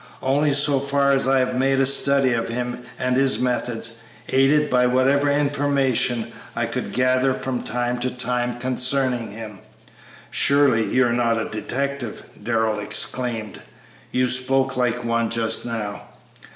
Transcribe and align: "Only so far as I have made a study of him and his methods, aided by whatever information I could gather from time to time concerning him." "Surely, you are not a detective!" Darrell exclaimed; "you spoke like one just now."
"Only 0.23 0.51
so 0.53 0.79
far 0.79 1.11
as 1.11 1.27
I 1.27 1.37
have 1.37 1.53
made 1.55 1.79
a 1.79 1.85
study 1.85 2.33
of 2.33 2.49
him 2.49 2.81
and 2.97 3.15
his 3.15 3.37
methods, 3.37 4.01
aided 4.29 4.67
by 4.67 4.87
whatever 4.87 5.29
information 5.29 6.31
I 6.55 6.65
could 6.65 6.91
gather 6.91 7.35
from 7.35 7.61
time 7.61 7.99
to 7.99 8.09
time 8.09 8.57
concerning 8.57 9.29
him." 9.29 9.59
"Surely, 10.31 10.85
you 10.85 11.05
are 11.05 11.13
not 11.13 11.39
a 11.39 11.47
detective!" 11.49 12.23
Darrell 12.41 12.79
exclaimed; 12.79 13.61
"you 14.11 14.27
spoke 14.27 14.75
like 14.75 15.03
one 15.05 15.29
just 15.29 15.67
now." 15.67 16.01